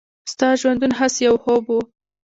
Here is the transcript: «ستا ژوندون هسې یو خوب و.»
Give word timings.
«ستا 0.31 0.47
ژوندون 0.59 0.91
هسې 0.99 1.21
یو 1.27 1.35
خوب 1.43 1.63
و.» 1.69 1.79